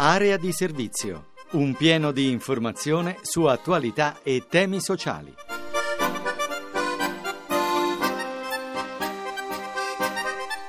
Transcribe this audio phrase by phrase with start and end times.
[0.00, 1.26] Area di servizio.
[1.52, 5.34] Un pieno di informazione su attualità e temi sociali.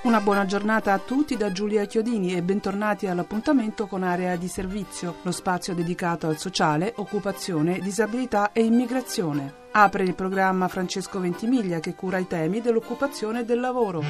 [0.04, 5.18] Una buona giornata a tutti da Giulia Chiodini e bentornati all'appuntamento con Area di Servizio,
[5.22, 9.59] lo spazio dedicato al sociale, occupazione, disabilità e immigrazione.
[9.72, 14.02] Apre il programma Francesco Ventimiglia che cura i temi dell'occupazione e del lavoro.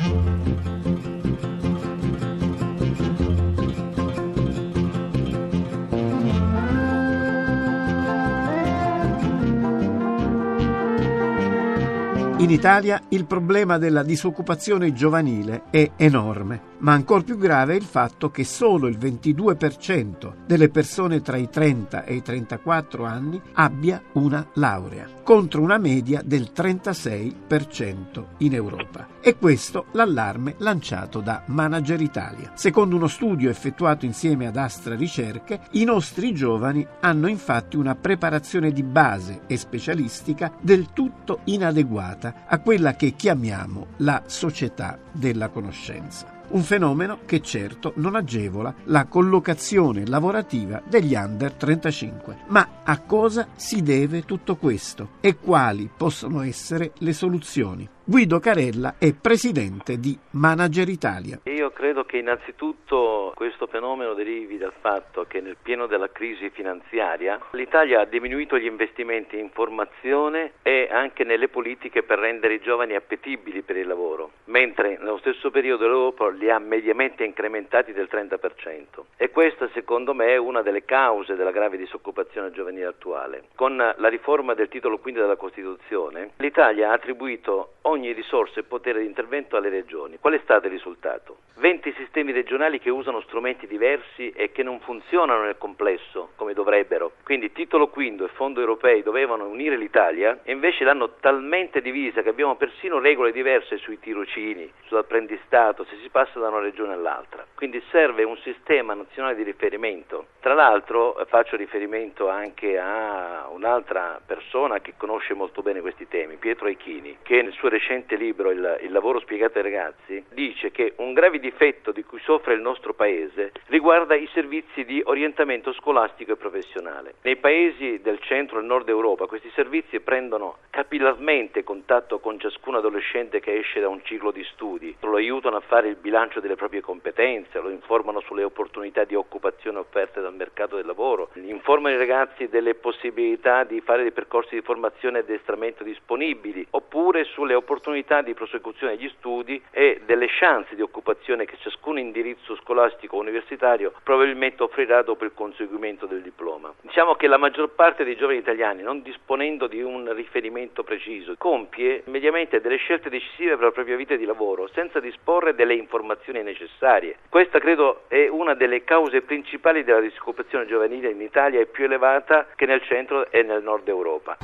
[12.37, 17.83] In Italia il problema della disoccupazione giovanile è enorme, ma ancora più grave è il
[17.83, 24.01] fatto che solo il 22% delle persone tra i 30 e i 34 anni abbia
[24.13, 29.07] una laurea, contro una media del 36% in Europa.
[29.21, 32.51] E questo l'allarme lanciato da Manager Italia.
[32.55, 38.71] Secondo uno studio effettuato insieme ad Astra Ricerche, i nostri giovani hanno infatti una preparazione
[38.71, 46.37] di base e specialistica del tutto inadeguata a quella che chiamiamo la società della conoscenza
[46.51, 52.37] un fenomeno che certo non agevola la collocazione lavorativa degli under 35.
[52.47, 57.87] Ma a cosa si deve tutto questo e quali possono essere le soluzioni?
[58.03, 61.39] Guido Carella è presidente di Manager Italia.
[61.71, 68.01] Credo che innanzitutto questo fenomeno derivi dal fatto che nel pieno della crisi finanziaria l'Italia
[68.01, 73.61] ha diminuito gli investimenti in formazione e anche nelle politiche per rendere i giovani appetibili
[73.61, 79.03] per il lavoro, mentre nello stesso periodo l'Europa li ha mediamente incrementati del 30%.
[79.17, 83.43] E questa secondo me è una delle cause della grave disoccupazione giovanile attuale.
[83.55, 88.99] Con la riforma del titolo quinto della Costituzione l'Italia ha attribuito ogni risorsa e potere
[88.99, 90.17] di intervento alle regioni.
[90.19, 91.37] Qual è stato il risultato?
[91.59, 97.11] 20 sistemi regionali che usano strumenti diversi e che non funzionano nel complesso come dovrebbero.
[97.23, 102.29] Quindi titolo quinto e fondi europei dovevano unire l'Italia e invece l'hanno talmente divisa che
[102.29, 107.45] abbiamo persino regole diverse sui tirocini, sull'apprendistato, se si passa da una regione all'altra.
[107.55, 110.27] Quindi serve un sistema nazionale di riferimento.
[110.39, 116.37] Tra l'altro eh, faccio riferimento anche a un'altra persona che conosce molto bene questi temi,
[116.37, 120.71] Pietro Aichini, che nel suo recente recente libro il, il, lavoro spiegato ai ragazzi dice
[120.71, 125.73] che un grave difetto di cui soffre il nostro paese riguarda i servizi di orientamento
[125.73, 127.15] scolastico e professionale.
[127.23, 133.39] Nei paesi del centro e nord Europa questi servizi prendono capillarmente contatto con ciascun adolescente
[133.39, 136.81] che esce da un ciclo di studi, lo aiutano a fare il bilancio delle proprie
[136.81, 142.47] competenze, lo informano sulle opportunità di occupazione offerte dal mercato del lavoro, informano i ragazzi
[142.47, 148.33] delle possibilità di fare dei percorsi di formazione e addestramento disponibili oppure sulle opportunità di
[148.33, 154.63] prosecuzione degli studi e delle chance di occupazione che ciascun indirizzo scolastico o universitario probabilmente
[154.63, 156.73] offrirà dopo il conseguimento del diploma.
[156.81, 162.03] Diciamo che la maggior parte dei giovani italiani, non disponendo di un riferimento preciso, compie
[162.05, 167.17] mediamente delle scelte decisive per la propria vita di lavoro senza disporre delle informazioni necessarie.
[167.29, 172.47] Questa credo è una delle cause principali della disoccupazione giovanile in Italia e più elevata
[172.55, 174.37] che nel centro e nel nord Europa.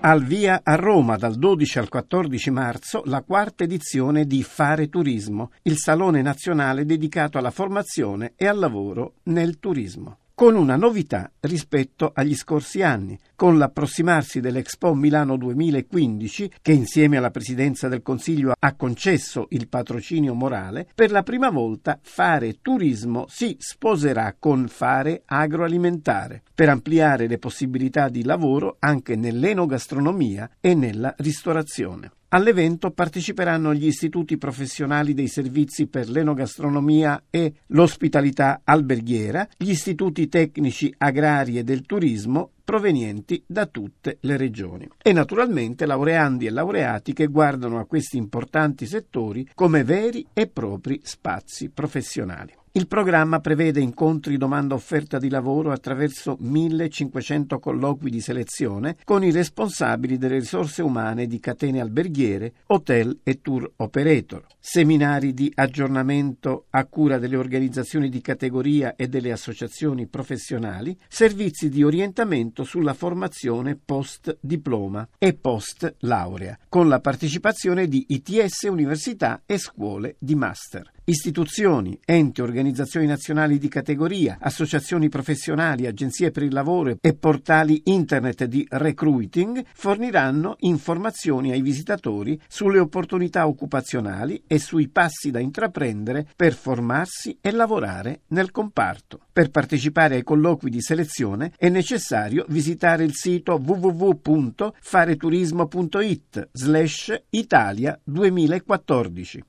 [0.00, 5.50] Al via a Roma dal 12 al 14 marzo la quarta edizione di Fare Turismo,
[5.62, 12.12] il salone nazionale dedicato alla formazione e al lavoro nel turismo con una novità rispetto
[12.14, 18.74] agli scorsi anni, con l'approssimarsi dell'Expo Milano 2015, che insieme alla Presidenza del Consiglio ha
[18.76, 26.44] concesso il patrocinio morale, per la prima volta Fare Turismo si sposerà con Fare Agroalimentare,
[26.54, 32.12] per ampliare le possibilità di lavoro anche nell'enogastronomia e nella ristorazione.
[32.30, 40.94] All'evento parteciperanno gli istituti professionali dei servizi per l'enogastronomia e l'ospitalità alberghiera, gli istituti tecnici
[40.98, 47.28] agrari e del turismo provenienti da tutte le regioni e naturalmente laureandi e laureati che
[47.28, 52.57] guardano a questi importanti settori come veri e propri spazi professionali.
[52.72, 59.30] Il programma prevede incontri domanda offerta di lavoro attraverso 1500 colloqui di selezione con i
[59.30, 66.84] responsabili delle risorse umane di catene alberghiere, hotel e tour operator, seminari di aggiornamento a
[66.84, 74.36] cura delle organizzazioni di categoria e delle associazioni professionali, servizi di orientamento sulla formazione post
[74.40, 80.96] diploma e post laurea, con la partecipazione di ITS università e scuole di master.
[81.08, 88.44] Istituzioni, enti, organizzazioni nazionali di categoria, associazioni professionali, agenzie per il lavoro e portali internet
[88.44, 96.52] di recruiting forniranno informazioni ai visitatori sulle opportunità occupazionali e sui passi da intraprendere per
[96.52, 99.20] formarsi e lavorare nel comparto.
[99.32, 109.42] Per partecipare ai colloqui di selezione è necessario visitare il sito www.fareturismo.it slash Italia 2014.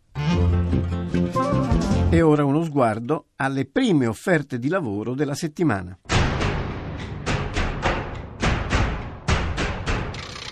[2.12, 5.96] E ora uno sguardo alle prime offerte di lavoro della settimana.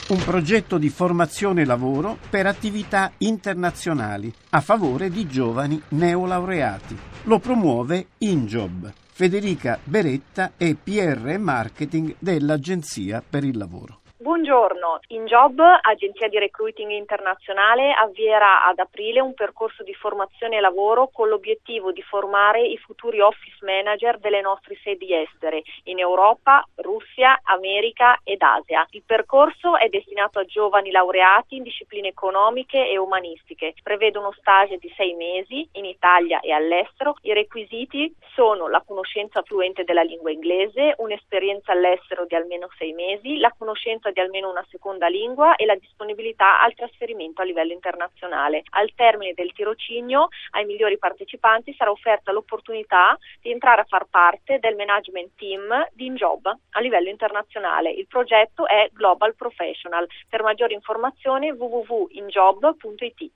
[0.10, 6.96] Un progetto di formazione e lavoro per attività internazionali a favore di giovani neolaureati.
[7.24, 8.94] Lo promuove InJob.
[9.12, 14.02] Federica Beretta è PR Marketing dell'Agenzia per il Lavoro.
[14.28, 21.08] Buongiorno, InJob, agenzia di recruiting internazionale, avvierà ad aprile un percorso di formazione e lavoro
[21.08, 27.40] con l'obiettivo di formare i futuri office manager delle nostre sedi estere in Europa, Russia,
[27.44, 28.86] America ed Asia.
[28.90, 33.76] Il percorso è destinato a giovani laureati in discipline economiche e umanistiche.
[33.82, 37.16] Prevede uno stage di sei mesi in Italia e all'estero.
[37.22, 43.38] I requisiti sono la conoscenza fluente della lingua inglese, un'esperienza all'estero di almeno sei mesi,
[43.38, 47.74] la conoscenza conoscenza di almeno una seconda lingua e la disponibilità al trasferimento a livello
[47.74, 48.64] internazionale.
[48.72, 54.58] Al termine del tirocinio ai migliori partecipanti sarà offerta l'opportunità di entrare a far parte
[54.58, 57.92] del management team di InJob a livello internazionale.
[57.92, 60.08] Il progetto è Global Professional.
[60.28, 63.32] Per maggiori informazioni www.injob.it.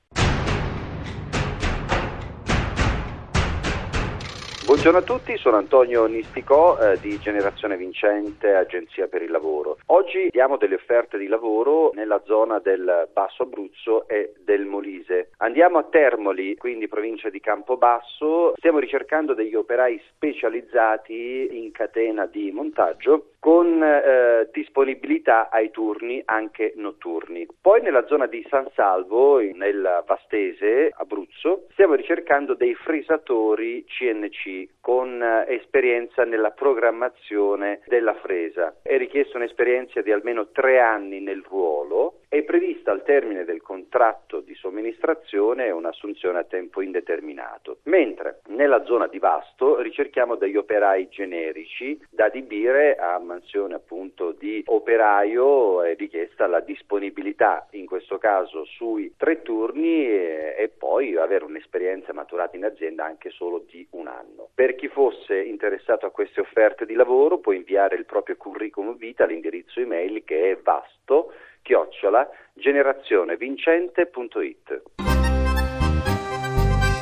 [4.64, 9.80] Buongiorno a tutti, sono Antonio Nisticò eh, di Generazione Vincente, Agenzia per il Lavoro.
[9.88, 15.32] Oggi diamo delle offerte di lavoro nella zona del Basso Abruzzo e del Molise.
[15.38, 18.54] Andiamo a Termoli, quindi provincia di Campobasso.
[18.58, 26.74] Stiamo ricercando degli operai specializzati in catena di montaggio con eh, disponibilità ai turni anche
[26.76, 27.48] notturni.
[27.60, 35.22] Poi nella zona di San Salvo, nel Vastese, Abruzzo, stiamo ricercando dei fresatori CNC con
[35.22, 38.76] eh, esperienza nella programmazione della fresa.
[38.82, 42.21] È richiesta un'esperienza di almeno tre anni nel ruolo.
[42.34, 47.80] È prevista al termine del contratto di somministrazione un'assunzione a tempo indeterminato.
[47.84, 54.64] Mentre nella zona di Vasto ricerchiamo degli operai generici da adibire a mansione appunto di
[54.68, 61.44] operaio è richiesta la disponibilità in questo caso sui tre turni e, e poi avere
[61.44, 64.48] un'esperienza maturata in azienda anche solo di un anno.
[64.56, 69.26] Per chi fosse interessato a queste offerte di lavoro può inviare il proprio curriculum vita
[69.26, 74.82] all'indirizzo email che è vasto chiocciola generazionevincente.it.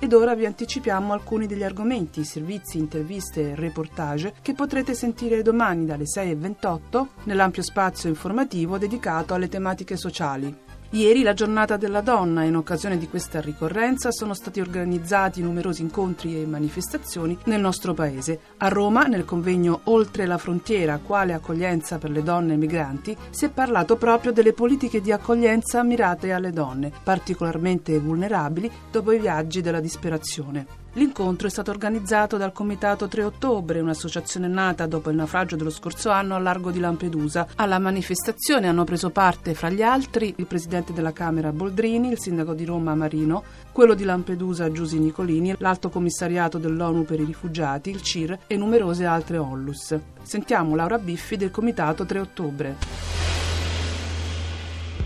[0.02, 5.86] Ed ora vi anticipiamo alcuni degli argomenti, servizi, interviste e reportage che potrete sentire domani
[5.86, 10.69] dalle 6.28 nell'ampio spazio informativo dedicato alle tematiche sociali.
[10.92, 15.84] Ieri la giornata della donna e in occasione di questa ricorrenza sono stati organizzati numerosi
[15.84, 18.40] incontri e manifestazioni nel nostro paese.
[18.58, 23.50] A Roma, nel convegno Oltre la frontiera, quale accoglienza per le donne migranti, si è
[23.50, 29.82] parlato proprio delle politiche di accoglienza mirate alle donne, particolarmente vulnerabili dopo i viaggi della
[29.82, 30.79] disperazione.
[30.94, 36.10] L'incontro è stato organizzato dal Comitato 3 Ottobre, un'associazione nata dopo il naufragio dello scorso
[36.10, 37.48] anno al largo di Lampedusa.
[37.56, 42.56] Alla manifestazione hanno preso parte, fra gli altri, il presidente della Camera Boldrini, il sindaco
[42.56, 48.02] di Roma Marino, quello di Lampedusa Giusi Nicolini, l'alto commissariato dell'ONU per i rifugiati, il
[48.02, 50.00] CIR e numerose altre ONLUS.
[50.24, 53.19] Sentiamo Laura Biffi del Comitato 3 Ottobre.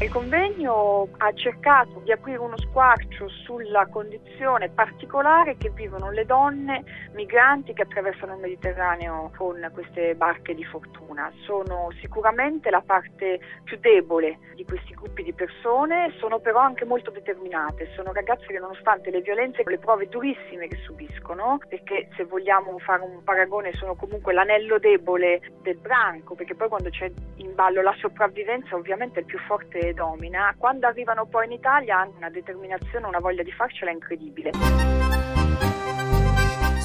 [0.03, 6.83] Il convegno ha cercato di aprire uno squarcio sulla condizione particolare che vivono le donne
[7.13, 11.31] migranti che attraversano il Mediterraneo con queste barche di fortuna.
[11.45, 17.09] Sono sicuramente la parte più debole di questi gruppi di persone, sono però anche molto
[17.09, 17.89] determinate.
[17.95, 23.03] Sono ragazze che nonostante le violenze le prove durissime che subiscono, perché se vogliamo fare
[23.03, 27.95] un paragone sono comunque l'anello debole del branco, perché poi quando c'è in ballo la
[27.99, 33.19] sopravvivenza ovviamente il più forte domina, quando arrivano poi in Italia hanno una determinazione, una
[33.19, 34.51] voglia di farcela incredibile.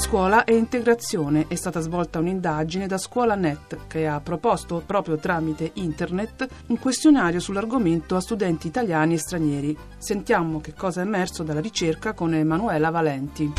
[0.08, 5.72] Scuola e integrazione è stata svolta un'indagine da Scuola Net che ha proposto proprio tramite
[5.74, 9.76] internet un questionario sull'argomento a studenti italiani e stranieri.
[9.98, 13.52] Sentiamo che cosa è emerso dalla ricerca con Emanuela Valenti.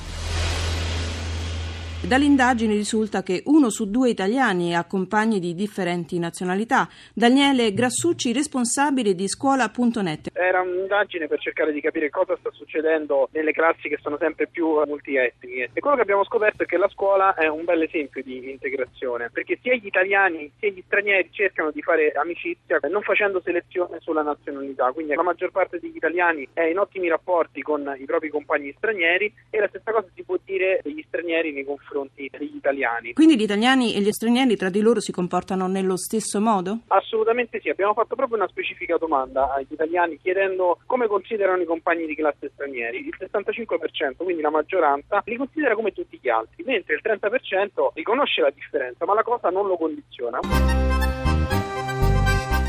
[2.01, 6.87] Dalle indagini risulta che uno su due italiani ha compagni di differenti nazionalità.
[7.13, 10.29] Daniele Grassucci, responsabile di scuola.net.
[10.31, 14.81] Era un'indagine per cercare di capire cosa sta succedendo nelle classi che sono sempre più
[14.87, 18.49] multietniche e quello che abbiamo scoperto è che la scuola è un bel esempio di
[18.49, 23.97] integrazione perché sia gli italiani sia gli stranieri cercano di fare amicizia non facendo selezione
[23.99, 28.29] sulla nazionalità, quindi la maggior parte degli italiani è in ottimi rapporti con i propri
[28.29, 32.55] compagni stranieri e la stessa cosa si può dire degli stranieri nei confronti confronti degli
[32.55, 33.13] italiani.
[33.13, 36.79] Quindi gli italiani e gli stranieri tra di loro si comportano nello stesso modo?
[36.87, 42.05] Assolutamente sì, abbiamo fatto proprio una specifica domanda agli italiani chiedendo come considerano i compagni
[42.05, 42.99] di classe stranieri.
[42.99, 48.41] Il 65%, quindi la maggioranza, li considera come tutti gli altri, mentre il 30% riconosce
[48.41, 50.39] la differenza, ma la cosa non lo condiziona.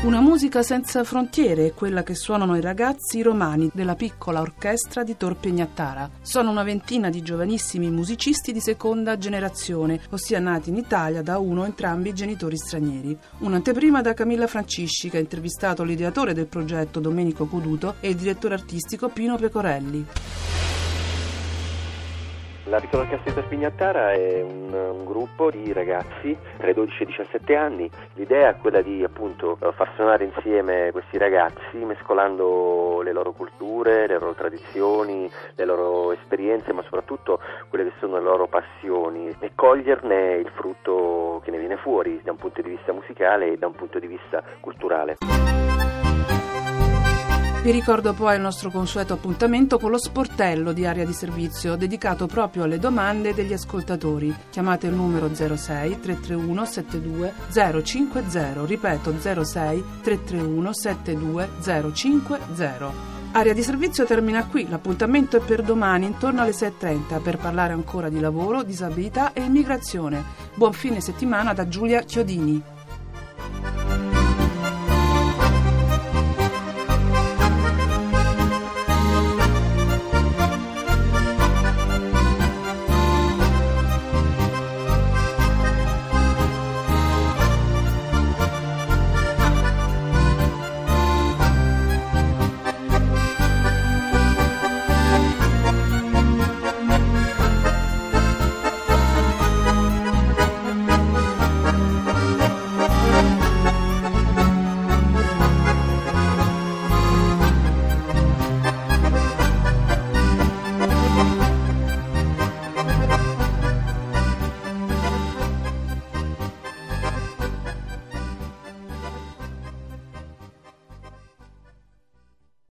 [0.03, 5.15] Una musica senza frontiere è quella che suonano i ragazzi romani della piccola orchestra di
[5.15, 6.09] Tor Pegnattara.
[6.23, 11.61] Sono una ventina di giovanissimi musicisti di seconda generazione, ossia nati in Italia da uno
[11.61, 13.15] o entrambi i genitori stranieri.
[13.41, 18.55] Un'anteprima da Camilla Francisci che ha intervistato l'ideatore del progetto Domenico Cuduto e il direttore
[18.55, 20.05] artistico Pino Pecorelli.
[22.71, 27.05] La Piccola di Spignattara è un, un, gruppo di ragazzi tra i 12 e i
[27.07, 27.91] 17 anni.
[28.13, 34.17] L'idea è quella di appunto far suonare insieme questi ragazzi mescolando le loro culture, le
[34.17, 40.35] loro tradizioni, le loro esperienze, ma soprattutto quelle che sono le loro passioni e coglierne
[40.35, 43.73] il frutto che ne viene fuori da un punto di vista musicale e da un
[43.73, 45.17] punto di vista culturale.
[47.63, 52.25] Vi ricordo poi il nostro consueto appuntamento con lo sportello di area di servizio dedicato
[52.25, 54.35] proprio alle domande degli ascoltatori.
[54.49, 57.33] Chiamate il numero 06 331 72
[57.83, 61.49] 050, ripeto 06 331 72
[61.93, 62.91] 050.
[63.33, 68.09] Area di servizio termina qui, l'appuntamento è per domani intorno alle 6.30 per parlare ancora
[68.09, 70.23] di lavoro, disabilità e immigrazione.
[70.55, 72.79] Buon fine settimana da Giulia Chiodini.